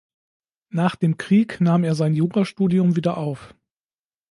Nach 0.71 0.95
dem 0.95 1.17
Krieg 1.17 1.61
nahm 1.61 1.83
er 1.83 1.93
sein 1.93 2.15
Jurastudium 2.15 2.95
wieder 2.95 3.17
auf. 3.19 3.53